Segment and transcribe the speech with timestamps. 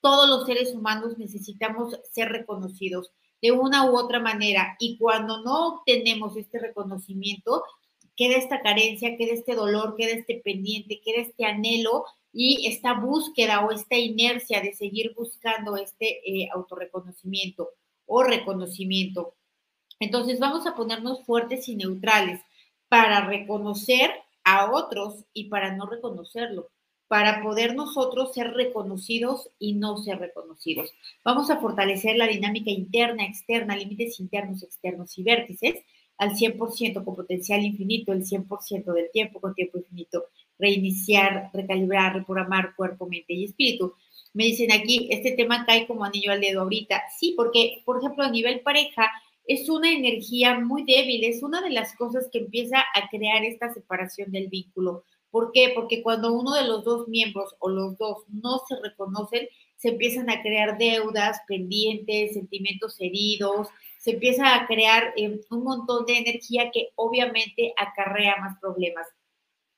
[0.00, 5.68] todos los seres humanos necesitamos ser reconocidos de una u otra manera y cuando no
[5.68, 7.62] obtenemos este reconocimiento,
[8.16, 13.64] queda esta carencia, queda este dolor, queda este pendiente, queda este anhelo y esta búsqueda
[13.64, 17.70] o esta inercia de seguir buscando este eh, autorreconocimiento
[18.06, 19.34] o reconocimiento.
[20.00, 22.40] Entonces vamos a ponernos fuertes y neutrales
[22.88, 24.10] para reconocer
[24.44, 26.70] a otros y para no reconocerlo,
[27.08, 30.92] para poder nosotros ser reconocidos y no ser reconocidos.
[31.24, 35.76] Vamos a fortalecer la dinámica interna, externa, límites internos, externos y vértices
[36.18, 40.26] al 100% con potencial infinito, el 100% del tiempo con tiempo infinito,
[40.58, 43.94] reiniciar, recalibrar, reprogramar cuerpo, mente y espíritu.
[44.34, 47.02] Me dicen aquí, este tema cae como anillo al dedo ahorita.
[47.18, 49.10] Sí, porque, por ejemplo, a nivel pareja,
[49.46, 53.72] es una energía muy débil, es una de las cosas que empieza a crear esta
[53.72, 55.04] separación del vínculo.
[55.30, 55.72] ¿Por qué?
[55.74, 60.30] Porque cuando uno de los dos miembros o los dos no se reconocen, se empiezan
[60.30, 63.68] a crear deudas, pendientes, sentimientos heridos,
[63.98, 69.06] se empieza a crear eh, un montón de energía que obviamente acarrea más problemas.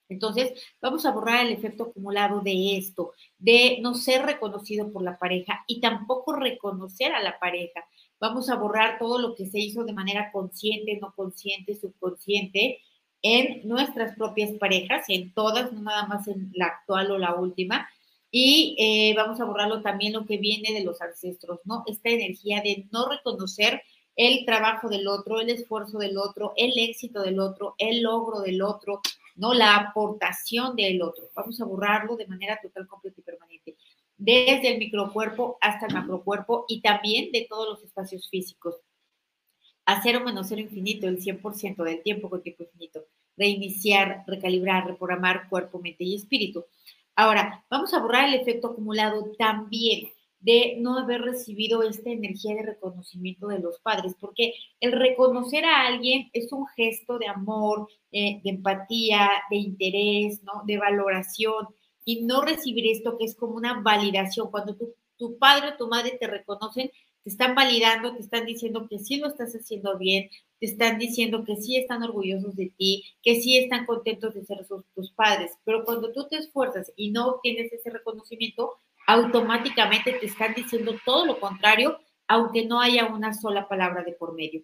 [0.09, 5.19] Entonces, vamos a borrar el efecto acumulado de esto, de no ser reconocido por la
[5.19, 7.85] pareja y tampoco reconocer a la pareja.
[8.19, 12.81] Vamos a borrar todo lo que se hizo de manera consciente, no consciente, subconsciente
[13.23, 17.89] en nuestras propias parejas, en todas, no nada más en la actual o la última.
[18.31, 21.83] Y eh, vamos a borrarlo también lo que viene de los ancestros, ¿no?
[21.87, 23.83] Esta energía de no reconocer
[24.17, 28.63] el trabajo del otro, el esfuerzo del otro, el éxito del otro, el logro del
[28.63, 29.01] otro,
[29.37, 29.55] ¿no?
[29.55, 31.31] La aportación del otro.
[31.35, 33.77] Vamos a borrarlo de manera total, completa y permanente.
[34.17, 38.77] Desde el microcuerpo hasta el macrocuerpo y también de todos los espacios físicos.
[39.91, 43.07] A cero menos cero infinito, el 100% del tiempo con tiempo infinito.
[43.37, 46.65] Reiniciar, recalibrar, reprogramar cuerpo, mente y espíritu.
[47.17, 52.63] Ahora, vamos a borrar el efecto acumulado también de no haber recibido esta energía de
[52.63, 58.41] reconocimiento de los padres, porque el reconocer a alguien es un gesto de amor, eh,
[58.45, 60.63] de empatía, de interés, ¿no?
[60.67, 61.67] De valoración,
[62.05, 65.89] y no recibir esto que es como una validación, cuando tu, tu padre o tu
[65.89, 70.31] madre te reconocen, te están validando, te están diciendo que sí lo estás haciendo bien,
[70.59, 74.67] te están diciendo que sí están orgullosos de ti, que sí están contentos de ser
[74.95, 80.55] tus padres, pero cuando tú te esfuerzas y no obtienes ese reconocimiento, automáticamente te están
[80.55, 81.99] diciendo todo lo contrario,
[82.29, 84.63] aunque no haya una sola palabra de por medio.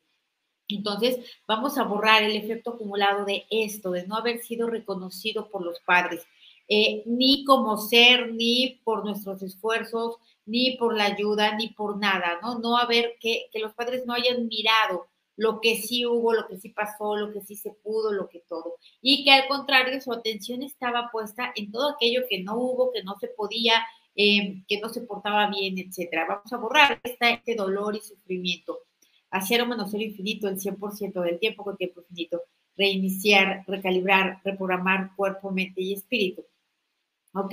[0.69, 5.65] Entonces, vamos a borrar el efecto acumulado de esto, de no haber sido reconocido por
[5.65, 6.27] los padres,
[6.69, 10.17] eh, ni como ser, ni por nuestros esfuerzos,
[10.47, 12.59] ni por la ayuda, ni por nada, ¿no?
[12.59, 15.07] No haber que, los padres no hayan mirado
[15.37, 18.43] lo que sí hubo, lo que sí pasó, lo que sí se pudo, lo que
[18.49, 18.77] todo.
[19.03, 23.03] Y que al contrario, su atención estaba puesta en todo aquello que no hubo, que
[23.03, 23.75] no se podía,
[24.15, 26.27] eh, que no se portaba bien, etcétera.
[26.27, 28.81] Vamos a borrar este dolor y sufrimiento.
[29.31, 32.43] Hacer o menos el infinito el 100% del tiempo con tiempo infinito.
[32.77, 36.45] Reiniciar, recalibrar, reprogramar cuerpo, mente y espíritu.
[37.39, 37.53] Ok,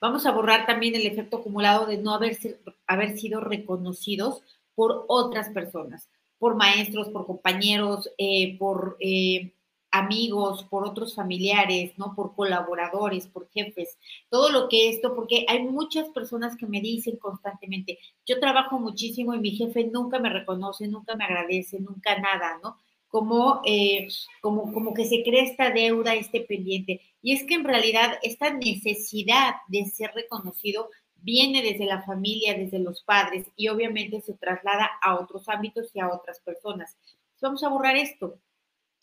[0.00, 2.38] vamos a borrar también el efecto acumulado de no haber,
[2.86, 4.42] haber sido reconocidos
[4.76, 6.08] por otras personas,
[6.38, 9.52] por maestros, por compañeros, eh, por eh,
[9.90, 12.14] amigos, por otros familiares, ¿no?
[12.14, 13.98] Por colaboradores, por jefes,
[14.30, 19.34] todo lo que esto, porque hay muchas personas que me dicen constantemente, yo trabajo muchísimo
[19.34, 22.78] y mi jefe nunca me reconoce, nunca me agradece, nunca nada, ¿no?
[23.14, 24.08] Como, eh,
[24.40, 27.00] como, como que se crea esta deuda, este pendiente.
[27.22, 32.80] Y es que en realidad esta necesidad de ser reconocido viene desde la familia, desde
[32.80, 36.96] los padres y obviamente se traslada a otros ámbitos y a otras personas.
[37.40, 38.40] Vamos a borrar esto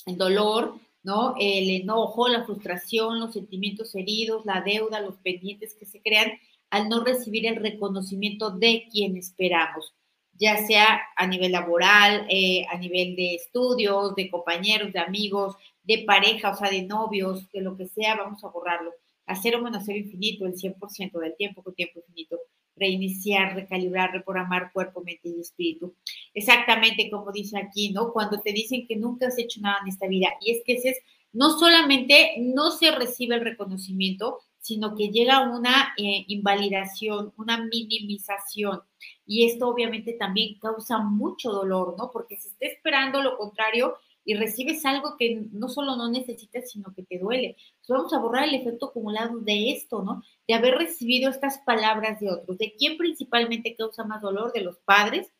[0.06, 1.36] el dolor, ¿no?
[1.40, 6.32] El enojo, la frustración, los sentimientos heridos, la deuda, los pendientes que se crean
[6.70, 9.94] al no recibir el reconocimiento de quien esperamos,
[10.42, 16.00] ya sea a nivel laboral, eh, a nivel de estudios, de compañeros, de amigos, de
[16.00, 18.92] pareja, o sea, de novios, de lo que sea, vamos a borrarlo.
[19.28, 22.40] Hacer o menos infinito el 100% del tiempo con tiempo infinito
[22.76, 25.94] reiniciar, recalibrar, reprogramar cuerpo, mente y espíritu.
[26.34, 28.12] Exactamente como dice aquí, ¿no?
[28.12, 30.30] Cuando te dicen que nunca has hecho nada en esta vida.
[30.42, 30.98] Y es que ese es,
[31.32, 38.82] no solamente no se recibe el reconocimiento, sino que llega una eh, invalidación, una minimización.
[39.26, 42.12] Y esto obviamente también causa mucho dolor, ¿no?
[42.12, 46.94] Porque se está esperando lo contrario y recibes algo que no solo no necesitas, sino
[46.94, 47.58] que te duele.
[47.90, 50.22] vamos a borrar el efecto acumulado de esto, ¿no?
[50.48, 52.58] De haber recibido estas palabras de otros.
[52.60, 54.54] ¿De quién principalmente causa más dolor?
[54.54, 55.32] De los padres,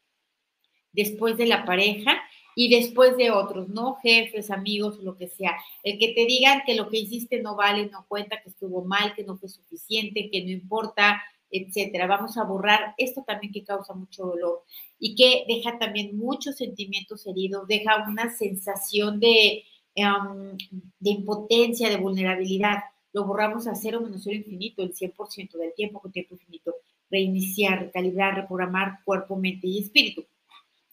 [0.92, 2.20] después de la pareja
[2.56, 3.96] y después de otros, ¿no?
[4.02, 5.56] Jefes, amigos, lo que sea.
[5.84, 9.14] El que te digan que lo que hiciste no vale, no cuenta, que estuvo mal,
[9.16, 11.22] que no fue suficiente, que no importa,
[11.52, 12.08] etcétera.
[12.08, 14.64] Vamos a borrar esto también que causa mucho dolor
[15.00, 19.64] y que deja también muchos sentimientos heridos, deja una sensación de,
[19.96, 20.58] em,
[21.00, 22.80] de impotencia, de vulnerabilidad.
[23.14, 26.76] Lo borramos a cero menos cero infinito, el 100% del tiempo con tiempo infinito.
[27.10, 30.26] Reiniciar, recalibrar, reprogramar cuerpo, mente y espíritu.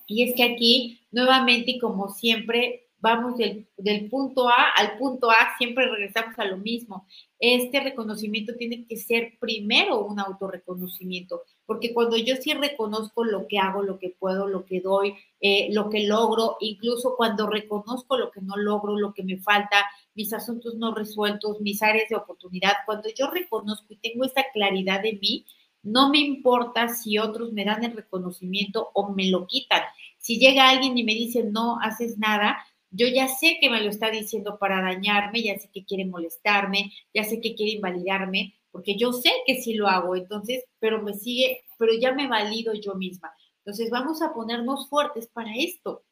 [0.09, 5.87] Y es que aquí, nuevamente, como siempre, vamos del, punto A al punto A, siempre
[5.87, 7.07] regresamos a lo mismo.
[7.39, 13.59] Este reconocimiento tiene que ser primero un autorreconocimiento, porque cuando yo sí reconozco lo que
[13.59, 18.31] hago, lo que puedo, lo que doy, eh, lo que logro, incluso cuando reconozco lo
[18.31, 19.85] que no logro, lo que me falta,
[20.15, 25.03] mis asuntos no resueltos, mis áreas de oportunidad, cuando yo reconozco y tengo esta claridad
[25.03, 25.45] de mí,
[25.83, 29.83] no me importa si otros me dan el reconocimiento o me lo quitan.
[30.19, 32.59] Si llega alguien y me dice, no haces nada,
[32.91, 36.93] yo ya sé que me lo está diciendo para dañarme, ya sé que quiere molestarme,
[37.15, 41.15] ya sé que quiere invalidarme, porque yo sé que sí lo hago, entonces, pero me
[41.15, 43.33] sigue, pero ya me valido yo misma.
[43.59, 46.03] Entonces, vamos a ponernos fuertes para esto.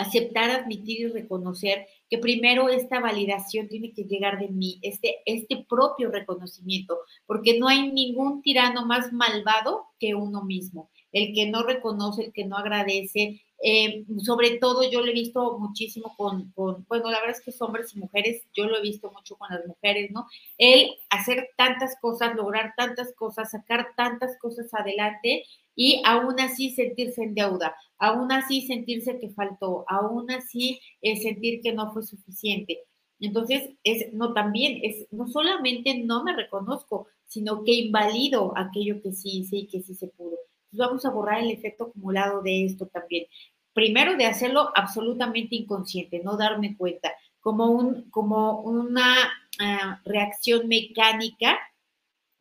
[0.00, 5.64] Aceptar, admitir y reconocer que primero esta validación tiene que llegar de mí, este, este
[5.68, 10.90] propio reconocimiento, porque no hay ningún tirano más malvado que uno mismo.
[11.12, 15.58] El que no reconoce, el que no agradece, eh, sobre todo yo lo he visto
[15.58, 19.10] muchísimo con, bueno, la verdad es que es hombres y mujeres, yo lo he visto
[19.10, 20.26] mucho con las mujeres, ¿no?
[20.56, 27.22] El hacer tantas cosas, lograr tantas cosas, sacar tantas cosas adelante y aún así sentirse
[27.22, 32.84] en deuda, aún así sentirse que faltó, aún así eh, sentir que no fue suficiente.
[33.20, 39.12] Entonces, es, no, también, es, no solamente no me reconozco, sino que invalido aquello que
[39.12, 40.38] sí hice y que sí se pudo
[40.72, 43.26] vamos a borrar el efecto acumulado de esto también.
[43.72, 49.14] Primero, de hacerlo absolutamente inconsciente, no darme cuenta, como, un, como una
[49.60, 51.58] ah, reacción mecánica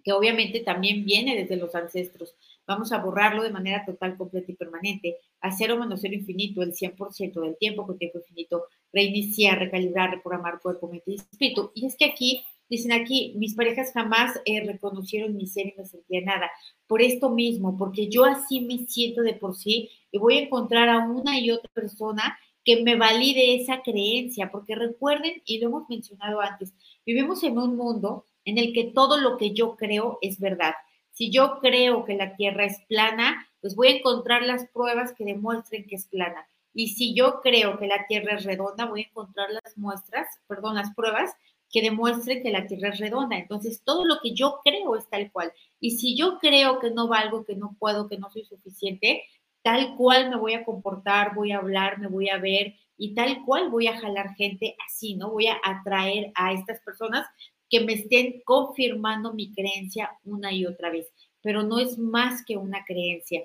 [0.03, 2.35] que obviamente también viene desde los ancestros.
[2.65, 5.17] Vamos a borrarlo de manera total, completa y permanente.
[5.41, 8.65] A cero menos cero infinito, el 100% del tiempo con tiempo infinito.
[8.93, 11.71] Reiniciar, recalibrar, reprogramar cuerpo, mente y espíritu.
[11.73, 15.85] Y es que aquí Dicen aquí, mis parejas jamás eh, reconocieron mi ser y me
[15.85, 16.51] sentía nada.
[16.85, 20.87] Por esto mismo, porque yo así me siento de por sí y voy a encontrar
[20.89, 25.89] a una y otra persona que me valide esa creencia, porque recuerden, y lo hemos
[25.89, 26.73] mencionado antes,
[27.05, 30.73] vivimos en un mundo en el que todo lo que yo creo es verdad.
[31.11, 35.25] Si yo creo que la Tierra es plana, pues voy a encontrar las pruebas que
[35.25, 36.47] demuestren que es plana.
[36.73, 40.75] Y si yo creo que la Tierra es redonda, voy a encontrar las muestras, perdón,
[40.75, 41.31] las pruebas
[41.71, 43.37] que demuestre que la Tierra es redonda.
[43.37, 45.53] Entonces, todo lo que yo creo es tal cual.
[45.79, 49.23] Y si yo creo que no valgo, que no puedo, que no soy suficiente,
[49.61, 53.43] tal cual me voy a comportar, voy a hablar, me voy a ver y tal
[53.45, 55.31] cual voy a jalar gente así, ¿no?
[55.31, 57.25] Voy a atraer a estas personas
[57.69, 61.07] que me estén confirmando mi creencia una y otra vez.
[61.41, 63.43] Pero no es más que una creencia.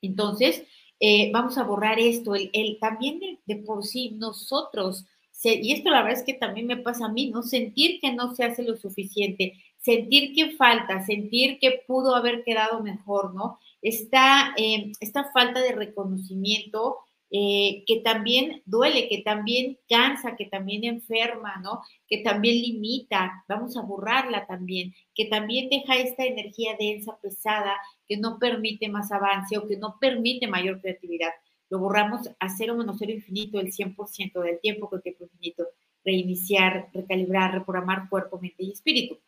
[0.00, 0.64] Entonces,
[1.00, 2.34] eh, vamos a borrar esto.
[2.34, 5.04] El, también de por sí nosotros
[5.44, 7.42] y esto la verdad es que también me pasa a mí, ¿no?
[7.42, 12.82] Sentir que no se hace lo suficiente, sentir que falta, sentir que pudo haber quedado
[12.82, 13.58] mejor, ¿no?
[13.82, 16.98] Esta, eh, esta falta de reconocimiento
[17.32, 21.80] eh, que también duele, que también cansa, que también enferma, ¿no?
[22.08, 27.76] Que también limita, vamos a borrarla también, que también deja esta energía densa, pesada,
[28.08, 31.30] que no permite más avance o que no permite mayor creatividad
[31.70, 35.68] lo borramos a cero menos cero infinito el 100% del tiempo con tiempo infinito,
[36.04, 39.18] reiniciar, recalibrar, reprogramar cuerpo, mente y espíritu.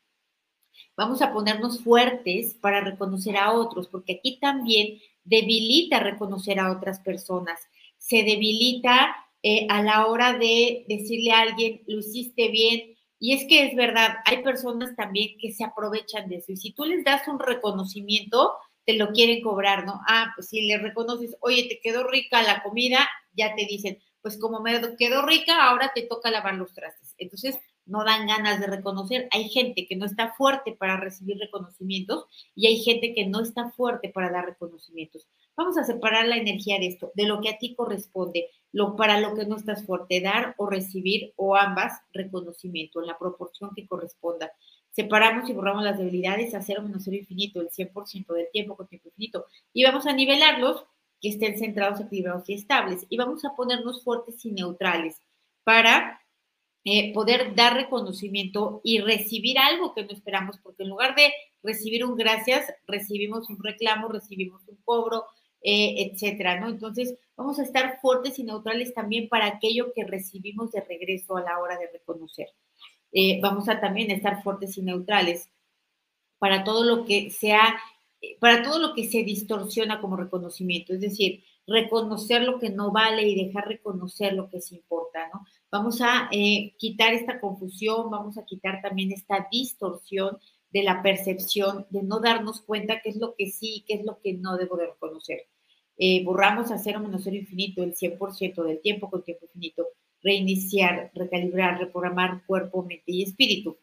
[0.97, 7.01] Vamos a ponernos fuertes para reconocer a otros, porque aquí también debilita reconocer a otras
[7.01, 7.61] personas,
[7.97, 13.45] se debilita eh, a la hora de decirle a alguien, lo hiciste bien, y es
[13.49, 16.51] que es verdad, hay personas también que se aprovechan de eso.
[16.51, 18.53] Y si tú les das un reconocimiento,
[18.85, 20.01] te lo quieren cobrar, ¿no?
[20.09, 24.39] Ah, pues si le reconoces, oye, te quedó rica la comida, ya te dicen, pues
[24.39, 27.15] como me quedó rica, ahora te toca lavar los trastes.
[27.19, 29.29] Entonces, no dan ganas de reconocer.
[29.33, 33.71] Hay gente que no está fuerte para recibir reconocimientos y hay gente que no está
[33.71, 35.27] fuerte para dar reconocimientos.
[35.57, 39.21] Vamos a separar la energía de esto, de lo que a ti corresponde, lo para
[39.21, 43.87] lo que no estás fuerte, dar o recibir o ambas reconocimiento en la proporción que
[43.87, 44.53] corresponda.
[44.93, 48.87] Separamos y borramos las debilidades a cero menos cero infinito, el 100% del tiempo con
[48.87, 49.47] tiempo infinito.
[49.73, 50.85] Y vamos a nivelarlos
[51.21, 53.07] que estén centrados, equilibrados y estables.
[53.09, 55.21] Y vamos a ponernos fuertes y neutrales
[55.65, 56.21] para
[56.85, 61.33] eh, poder dar reconocimiento y recibir algo que no esperamos, porque en lugar de
[61.63, 65.27] recibir un gracias, recibimos un reclamo, recibimos un cobro,
[65.63, 66.69] eh, etcétera, ¿no?
[66.69, 71.43] Entonces, vamos a estar fuertes y neutrales también para aquello que recibimos de regreso a
[71.43, 72.49] la hora de reconocer.
[73.13, 75.51] Eh, vamos a también estar fuertes y neutrales
[76.39, 77.77] para todo lo que sea,
[78.41, 83.29] para todo lo que se distorsiona como reconocimiento, es decir, reconocer lo que no vale
[83.29, 85.45] y dejar reconocer lo que sí importa, ¿no?
[85.71, 90.39] Vamos a eh, quitar esta confusión, vamos a quitar también esta distorsión
[90.71, 94.19] de la percepción, de no darnos cuenta qué es lo que sí qué es lo
[94.21, 95.47] que no debo de reconocer.
[95.99, 99.87] Eh, borramos a cero menos cero infinito el 100% del tiempo con tiempo infinito,
[100.23, 103.79] reiniciar, recalibrar, reprogramar cuerpo, mente y espíritu.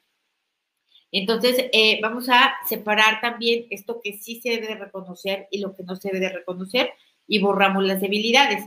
[1.12, 5.76] Entonces, eh, vamos a separar también esto que sí se debe de reconocer y lo
[5.76, 6.92] que no se debe de reconocer
[7.28, 8.64] y borramos las debilidades.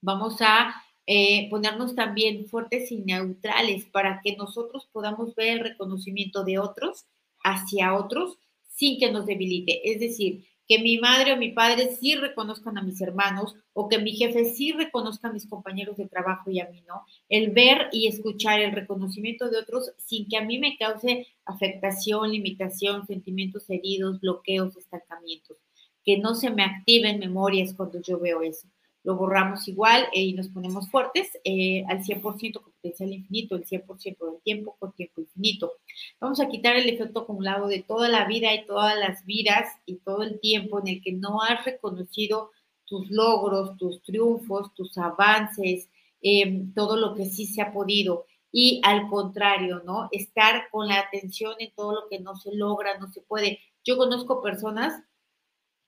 [0.00, 0.74] Vamos a
[1.06, 7.06] eh, ponernos también fuertes y neutrales para que nosotros podamos ver el reconocimiento de otros
[7.42, 9.92] hacia otros sin que nos debilite.
[9.92, 13.98] Es decir, que mi madre o mi padre sí reconozcan a mis hermanos o que
[13.98, 17.02] mi jefe sí reconozca a mis compañeros de trabajo y a mí no.
[17.28, 22.30] El ver y escuchar el reconocimiento de otros sin que a mí me cause afectación,
[22.30, 25.56] limitación, sentimientos heridos, bloqueos, estancamientos.
[26.04, 28.68] Que no se me activen memorias cuando yo veo eso
[29.02, 33.66] lo borramos igual eh, y nos ponemos fuertes eh, al 100% con potencial infinito, el
[33.66, 35.72] 100% del tiempo con tiempo infinito.
[36.20, 39.96] Vamos a quitar el efecto acumulado de toda la vida y todas las vidas y
[39.96, 42.50] todo el tiempo en el que no has reconocido
[42.86, 45.88] tus logros, tus triunfos, tus avances,
[46.22, 48.26] em, todo lo que sí se ha podido.
[48.52, 50.08] Y al contrario, ¿no?
[50.10, 53.60] Estar con la atención en todo lo que no se logra, no se puede.
[53.84, 55.00] Yo conozco personas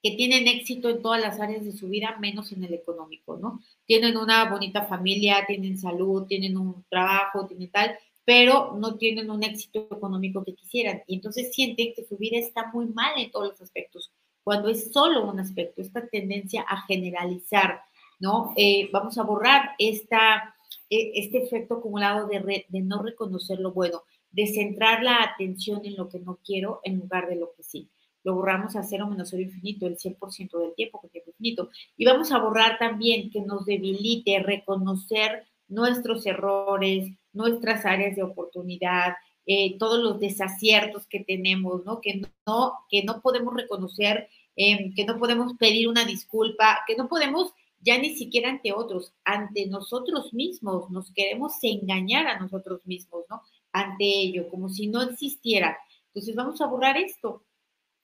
[0.02, 3.60] que tienen éxito en todas las áreas de su vida, menos en el económico, ¿no?
[3.86, 9.44] Tienen una bonita familia, tienen salud, tienen un trabajo, tienen tal, pero no tienen un
[9.44, 11.02] éxito económico que quisieran.
[11.06, 14.10] Y entonces sienten que su vida está muy mal en todos los aspectos,
[14.42, 17.82] cuando es solo un aspecto, esta tendencia a generalizar,
[18.18, 18.52] ¿no?
[18.56, 20.56] Eh, vamos a borrar esta,
[20.90, 25.94] e, este efecto acumulado de, de no reconocer lo bueno, de centrar la atención en
[25.94, 27.88] lo que no quiero en lugar de lo que sí
[28.24, 31.70] lo borramos a cero menos cero infinito, el 100% del tiempo con tiempo infinito.
[31.96, 39.14] Y vamos a borrar también que nos debilite reconocer nuestros errores, nuestras áreas de oportunidad,
[39.46, 42.00] eh, todos los desaciertos que tenemos, ¿no?
[42.00, 47.08] Que no, que no podemos reconocer, em, que no podemos pedir una disculpa, que no
[47.08, 53.24] podemos ya ni siquiera ante otros, ante nosotros mismos, nos queremos engañar a nosotros mismos,
[53.28, 53.42] ¿no?
[53.72, 55.76] Ante ello, como si no existiera.
[56.08, 57.42] Entonces vamos a borrar esto,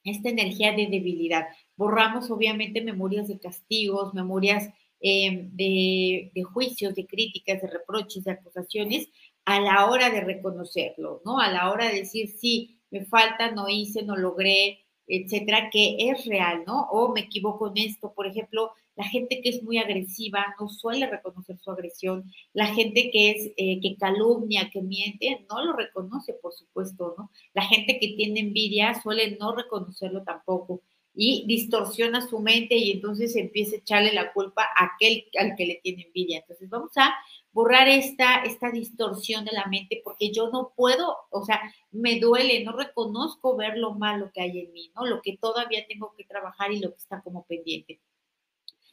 [0.09, 1.47] esta energía de debilidad.
[1.77, 4.69] Borramos obviamente memorias de castigos, memorias
[5.01, 9.09] em, de, de, juicios, de críticas, de reproches, de acusaciones
[9.45, 11.41] a la hora de reconocerlo, ¿no?
[11.41, 16.27] A la hora de decir, sí, me falta, no hice, no logré, etcétera, que es
[16.27, 16.83] real, ¿no?
[16.91, 18.13] O me equivoco en esto.
[18.15, 22.31] Por ejemplo, la gente que es muy agresiva no suele reconocer su agresión.
[22.53, 27.31] La gente que es, eh, que calumnia, que miente, no lo reconoce, por supuesto, ¿no?
[27.55, 30.83] La gente que tiene envidia suele no reconocerlo tampoco
[31.21, 35.67] y distorsiona su mente y entonces empieza a echarle la culpa a aquel al que
[35.67, 36.39] le tiene envidia.
[36.39, 37.13] Entonces vamos a
[37.59, 41.61] borrar esta, esta distorsión de la mente porque yo no puedo, o sea,
[41.91, 45.05] me duele, no reconozco ver lo malo que hay en mí, ¿no?
[45.05, 48.01] Lo que todavía tengo que trabajar y lo que está como pendiente.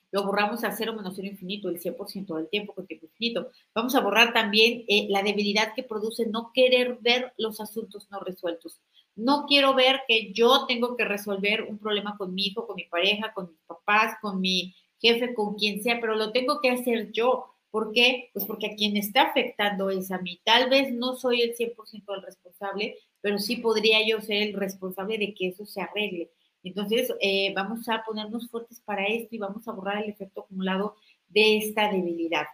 [0.10, 3.52] Lo borramos a cero menos cero infinito, el 100% del tiempo con tiempo infinito.
[3.76, 8.20] Vamos a borrar también eh, la debilidad que produce no querer ver los asuntos no
[8.20, 8.82] resueltos.
[9.16, 12.86] No quiero ver que yo tengo que resolver un problema con mi hijo, con mi
[12.86, 17.12] pareja, con mis papás, con mi jefe, con quien sea, pero lo tengo que hacer
[17.12, 18.30] yo ¿Por qué?
[18.32, 20.40] Pues porque a quien está afectando es a mí.
[20.46, 25.18] Tal vez no soy el 100% el responsable, pero sí podría yo ser el responsable
[25.18, 26.32] de que eso se arregle.
[26.64, 30.96] Entonces, eh, vamos a ponernos fuertes para esto y vamos a borrar el efecto acumulado
[31.28, 32.46] de esta debilidad.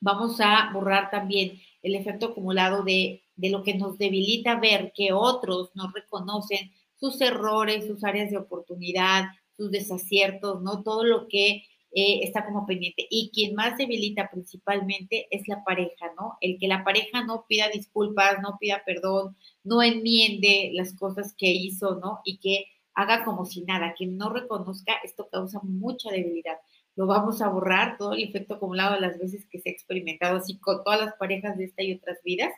[0.00, 5.12] Vamos a borrar también el efecto acumulado de, de lo que nos debilita ver que
[5.12, 10.82] otros no reconocen sus errores, sus áreas de oportunidad, sus desaciertos, ¿no?
[10.82, 11.62] Todo lo que
[11.94, 13.06] eh, está como pendiente.
[13.10, 16.38] Y quien más debilita principalmente es la pareja, ¿no?
[16.40, 21.50] El que la pareja no pida disculpas, no pida perdón, no enmiende las cosas que
[21.50, 22.20] hizo, ¿no?
[22.24, 26.56] Y que haga como si nada, quien no reconozca, esto causa mucha debilidad.
[26.96, 30.36] Lo vamos a borrar, todo el efecto acumulado de las veces que se ha experimentado
[30.38, 32.52] así con todas las parejas de esta y otras vidas,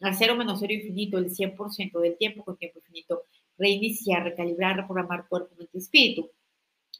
[0.00, 3.22] a cero menos cero infinito, el 100% del tiempo con tiempo infinito,
[3.58, 6.30] reiniciar, recalibrar, reprogramar cuerpo, mente, espíritu.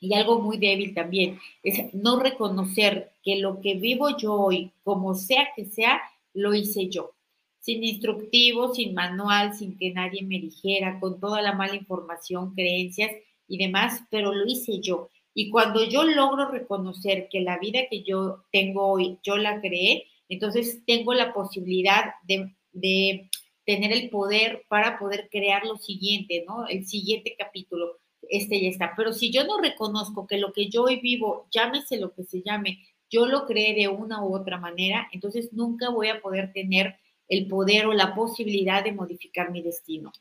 [0.05, 5.15] Y algo muy débil también es no reconocer que lo que vivo yo hoy, como
[5.15, 5.99] sea que sea,
[6.35, 7.13] lo hice yo.
[7.61, 13.13] Sin instructivo, sin manual, sin que nadie me dijera, con toda la mala información, creencias
[13.49, 15.09] y demás, pero lo hice yo.
[15.33, 20.07] Y cuando yo logro reconocer que la vida que yo tengo hoy, yo la creé,
[20.29, 23.31] entonces tengo la posibilidad de, de
[23.65, 26.67] tener el poder para poder crear lo siguiente, ¿no?
[26.69, 28.93] El siguiente capítulo, este ya está.
[28.97, 32.43] Pero si yo no reconozco que lo que yo hoy vivo, llámese lo que se
[32.43, 36.97] llame, yo lo creé de una u otra manera, entonces nunca voy a poder tener
[37.28, 40.12] el poder o la posibilidad de modificar mi destino.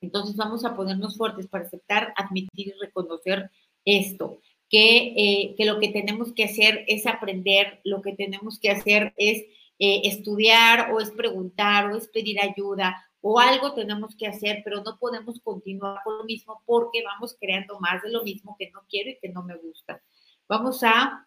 [0.00, 3.50] Entonces vamos a ponernos fuertes para aceptar, admitir y reconocer
[3.84, 8.70] esto, que, eh, que lo que tenemos que hacer es aprender, lo que tenemos que
[8.70, 9.44] hacer es
[9.78, 14.82] eh, estudiar o es preguntar o es pedir ayuda o algo tenemos que hacer, pero
[14.82, 18.82] no podemos continuar con lo mismo porque vamos creando más de lo mismo que no
[18.86, 20.02] quiero y que no me gusta.
[20.46, 21.26] Vamos a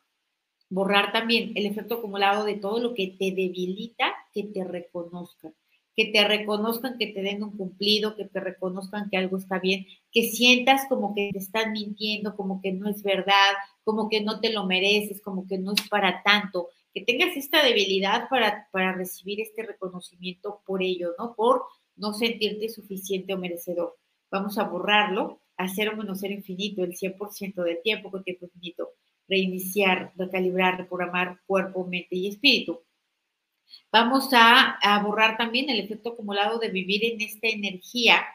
[0.70, 5.56] borrar también el efecto acumulado de todo lo que te debilita, que te reconozcan,
[5.96, 9.88] que te reconozcan, que te den un cumplido, que te reconozcan que algo está bien,
[10.12, 14.40] que sientas como que te están mintiendo, como que no es verdad, como que no
[14.40, 18.92] te lo mereces, como que no es para tanto, que tengas esta debilidad para, para
[18.92, 21.34] recibir este reconocimiento por ello, ¿no?
[21.34, 21.64] Por
[21.98, 23.98] no sentirte suficiente o merecedor.
[24.32, 28.94] Vamos a borrarlo, hacer menos ser infinito el 100% del tiempo con tiempo infinito,
[29.28, 32.82] reiniciar, recalibrar, reprogramar cuerpo, mente y espíritu.
[33.92, 38.26] Vamos a, a borrar también el efecto acumulado de vivir en esta energía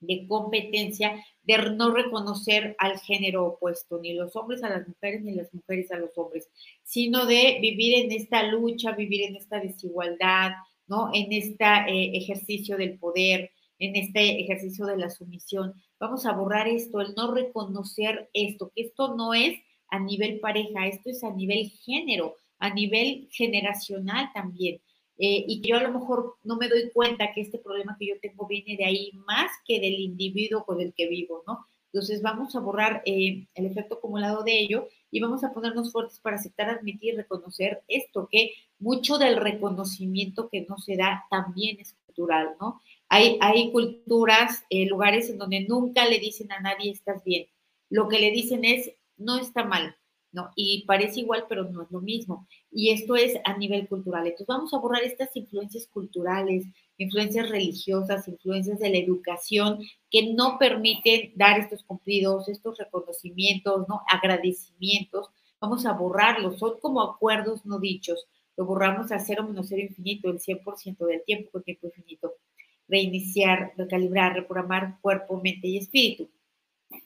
[0.00, 5.34] de competencia, de no reconocer al género opuesto, ni los hombres a las mujeres, ni
[5.34, 6.50] las mujeres a los hombres,
[6.82, 10.52] sino de vivir en esta lucha, vivir en esta desigualdad,
[10.86, 11.10] ¿no?
[11.12, 11.64] En este
[12.16, 15.74] ejercicio del poder, en este ejercicio de la sumisión.
[15.98, 19.54] Vamos a borrar esto, el no reconocer esto, que esto no es
[19.88, 24.80] a nivel pareja, esto es a nivel género, a nivel generacional también.
[25.18, 28.08] Eh, y que yo a lo mejor no me doy cuenta que este problema que
[28.08, 31.66] yo tengo viene de ahí más que del individuo con el que vivo, ¿no?
[31.86, 36.18] Entonces vamos a borrar eh, el efecto acumulado de ello y vamos a ponernos fuertes
[36.20, 41.78] para aceptar, admitir y reconocer esto, que mucho del reconocimiento que no se da también
[41.80, 42.80] es cultural, ¿no?
[43.08, 47.46] Hay, hay culturas, eh, lugares en donde nunca le dicen a nadie estás bien.
[47.88, 49.96] Lo que le dicen es no está mal,
[50.32, 50.50] ¿no?
[50.54, 52.46] Y parece igual, pero no es lo mismo.
[52.70, 54.26] Y esto es a nivel cultural.
[54.26, 56.66] Entonces vamos a borrar estas influencias culturales,
[56.98, 64.02] influencias religiosas, influencias de la educación que no permiten dar estos cumplidos, estos reconocimientos, ¿no?
[64.10, 65.30] Agradecimientos.
[65.60, 68.26] Vamos a borrarlos, son como acuerdos no dichos.
[68.56, 72.34] Lo borramos a cero menos cero infinito, el 100% del tiempo con tiempo infinito.
[72.88, 76.30] Reiniciar, recalibrar, reprogramar cuerpo, mente y espíritu.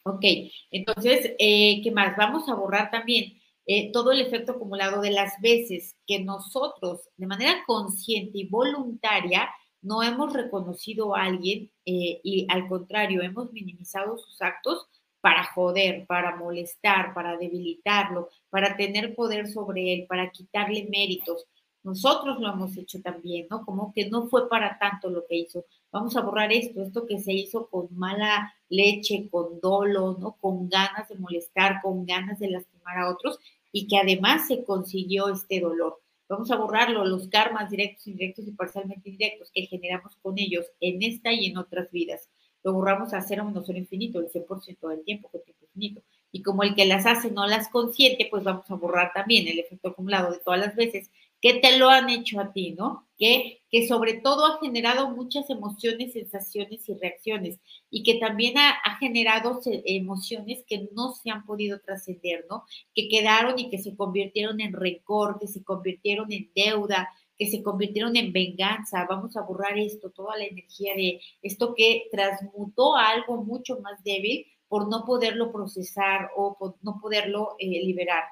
[0.02, 0.24] Ok,
[0.70, 2.16] entonces, eh, ¿qué más?
[2.16, 7.26] Vamos a borrar también eh, todo el efecto acumulado de las veces que nosotros, de
[7.26, 9.48] manera consciente y voluntaria,
[9.82, 14.86] no hemos reconocido a alguien eh, y al contrario, hemos minimizado sus actos
[15.20, 21.46] para joder, para molestar, para debilitarlo, para tener poder sobre él, para quitarle méritos.
[21.82, 23.64] Nosotros lo hemos hecho también, ¿no?
[23.64, 25.64] Como que no fue para tanto lo que hizo.
[25.90, 30.36] Vamos a borrar esto, esto que se hizo con mala leche, con dolo, ¿no?
[30.40, 33.38] Con ganas de molestar, con ganas de lastimar a otros
[33.72, 36.00] y que además se consiguió este dolor.
[36.28, 41.02] Vamos a borrarlo, los karmas directos, indirectos y parcialmente indirectos que generamos con ellos en
[41.02, 42.28] esta y en otras vidas.
[42.62, 46.02] Lo borramos a cero menos cero infinito, el 100% del tiempo, con tiempo infinito.
[46.30, 49.58] Y como el que las hace no las consiente, pues vamos a borrar también el
[49.58, 53.08] efecto acumulado de todas las veces que te lo han hecho a ti, ¿no?
[53.18, 57.58] Que, que sobre todo ha generado muchas emociones, sensaciones y reacciones
[57.90, 62.64] y que también ha, generado emociones que no se han podido trascender, ¿no?
[62.94, 67.62] Que quedaron y que se convirtieron en rencor, que se convirtieron en deuda, que se
[67.62, 69.06] convirtieron en venganza.
[69.08, 74.02] Vamos a borrar esto, toda la energía de esto que transmutó a algo mucho más
[74.04, 78.24] débil por no poderlo procesar o por no poderlo eh, liberar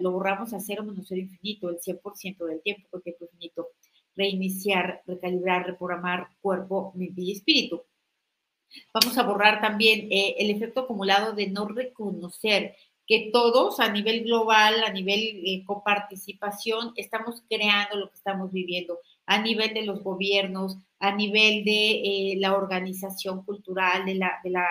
[0.00, 3.68] lo borramos a cero menos cero infinito, el 100% del tiempo, porque tiempo infinito.
[4.16, 7.84] Reiniciar, recalibrar, reprogramar cuerpo, mente y espíritu.
[8.92, 12.74] Vamos a borrar también eh, el efecto acumulado de no reconocer
[13.06, 18.98] que todos a nivel global, a nivel eh, coparticipación, estamos creando lo que estamos viviendo,
[19.24, 21.90] a nivel de los gobiernos, a nivel de
[22.32, 24.66] eh, la organización cultural, de la, de la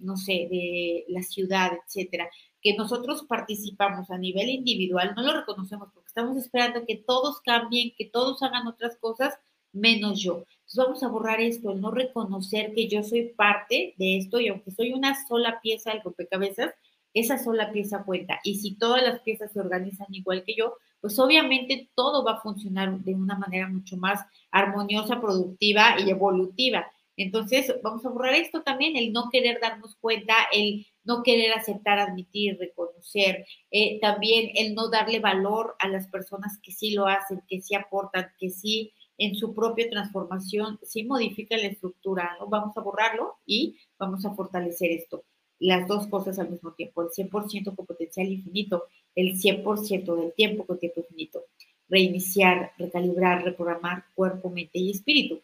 [0.00, 2.28] no sé, de la ciudad, etcétera
[2.66, 7.92] que nosotros participamos a nivel individual, no lo reconocemos porque estamos esperando que todos cambien,
[7.96, 9.38] que todos hagan otras cosas,
[9.72, 10.38] menos yo.
[10.38, 14.48] Entonces vamos a borrar esto, el no reconocer que yo soy parte de esto y
[14.48, 16.74] aunque soy una sola pieza del rompecabezas,
[17.14, 18.40] esa sola pieza cuenta.
[18.42, 22.40] Y si todas las piezas se organizan igual que yo, pues obviamente todo va a
[22.40, 26.84] funcionar de una manera mucho más armoniosa, productiva y evolutiva.
[27.16, 31.98] Entonces, vamos a borrar esto también, el no querer darnos cuenta, el no querer aceptar,
[31.98, 37.42] admitir, reconocer, eh, también el no darle valor a las personas que sí lo hacen,
[37.48, 42.48] que sí aportan, que sí en su propia transformación, sí modifica la estructura, ¿no?
[42.48, 45.24] Vamos a borrarlo y vamos a fortalecer esto.
[45.58, 50.66] Las dos cosas al mismo tiempo, el 100% con potencial infinito, el 100% del tiempo
[50.66, 51.44] con tiempo infinito.
[51.88, 55.40] Reiniciar, recalibrar, reprogramar cuerpo, mente y espíritu.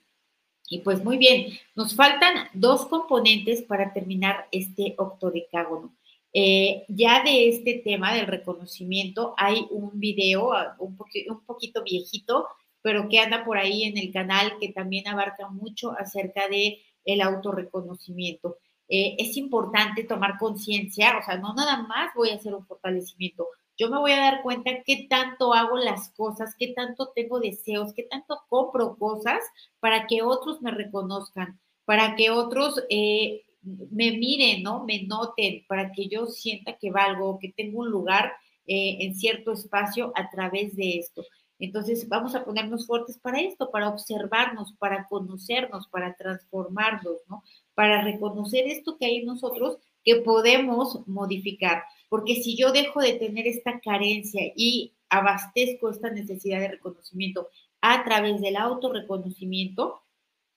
[0.72, 5.94] Y pues muy bien, nos faltan dos componentes para terminar este octodecágono.
[6.32, 12.46] Eh, ya de este tema del reconocimiento hay un video ah, un, poquito viejito,
[12.80, 17.20] pero que anda por ahí en el canal que también abarca mucho acerca de el
[17.20, 18.56] autorreconocimiento.
[18.88, 23.46] Eh, es importante tomar conciencia, o sea, no nada más voy a hacer un fortalecimiento,
[23.78, 27.92] yo me voy a dar cuenta qué tanto hago las cosas, qué tanto tengo deseos,
[27.94, 29.40] qué tanto compro cosas
[29.80, 34.84] para que otros me reconozcan, para que otros eh, me miren, ¿no?
[34.84, 38.32] Me noten, para que yo sienta que valgo, que tengo un lugar
[38.66, 41.24] eh, en cierto espacio a través de esto.
[41.58, 47.44] Entonces, vamos a ponernos fuertes para esto, para observarnos, para conocernos, para transformarnos, ¿no?
[47.74, 51.84] Para reconocer esto que hay en nosotros que podemos modificar.
[52.12, 57.48] Porque si yo dejo de tener esta carencia y abastezco esta necesidad de reconocimiento
[57.80, 60.02] a través del autorreconocimiento,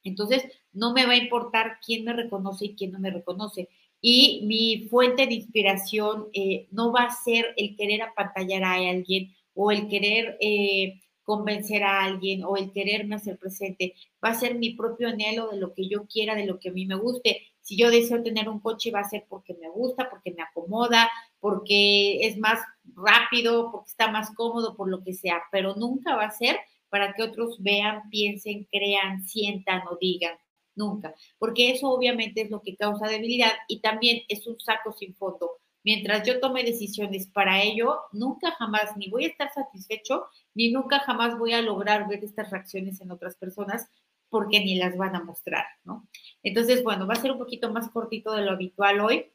[0.03, 3.69] entonces no me va a importar quién me reconoce y quién no me reconoce.
[4.01, 9.33] Y mi fuente de inspiración eh, no va a ser el querer apantallar a alguien
[9.53, 13.95] o el querer eh, convencer a alguien o el quererme hacer presente.
[14.21, 16.73] Va a ser mi propio anhelo de lo que yo quiera, de lo que a
[16.73, 17.43] mí me guste.
[17.61, 21.09] Si yo deseo tener un coche, va a ser porque me gusta, porque me acomoda,
[21.45, 22.59] porque es más
[22.95, 26.57] rápido, porque está más cómodo, por lo que sea, pero nunca va a ser
[26.89, 30.35] para que otros vean, piensen, crean, sientan o digan.
[30.73, 35.13] Nunca, porque eso obviamente es lo que causa debilidad y también es un saco sin
[35.13, 35.51] fondo.
[35.83, 40.97] Mientras yo tome decisiones para ello, nunca jamás ni voy a estar satisfecho, ni nunca
[41.01, 43.87] jamás voy a lograr ver estas reacciones en otras personas
[44.29, 46.07] porque ni las van a mostrar, ¿no?
[46.41, 49.31] Entonces, bueno, va a ser un poquito más cortito de lo habitual hoy.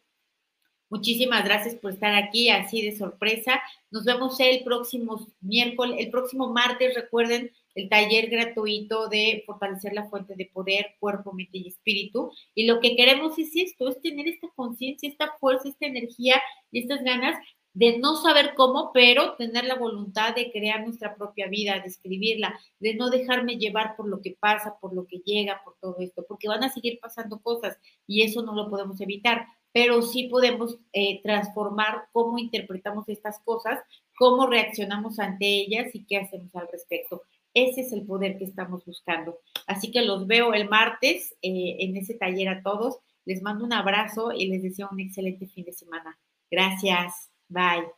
[0.91, 3.63] Muchísimas gracias por estar aquí así de sorpresa.
[3.93, 10.09] Nos vemos el próximo miércoles, el próximo martes, recuerden el taller gratuito de fortalecer la
[10.09, 12.33] fuente de poder, cuerpo, mente y espíritu.
[12.57, 16.81] Y lo que queremos es esto, es tener esta conciencia, esta fuerza, esta energía y
[16.81, 17.39] estas ganas
[17.73, 22.59] de no saber cómo, pero tener la voluntad de crear nuestra propia vida, de escribirla,
[22.81, 26.25] de no dejarme llevar por lo que pasa, por lo que llega, por todo esto,
[26.27, 30.79] porque van a seguir pasando cosas y eso no lo podemos evitar, pero sí podemos
[30.93, 33.79] eh, transformar cómo interpretamos estas cosas,
[34.19, 37.23] cómo reaccionamos ante ellas y qué hacemos al respecto.
[37.55, 39.39] Ese es el poder que estamos buscando.
[39.67, 42.99] Así que los veo el martes eh, en ese taller a todos.
[43.25, 46.19] Les mando un abrazo y les deseo un excelente fin de semana.
[46.51, 47.30] Gracias.
[47.51, 47.91] Bye.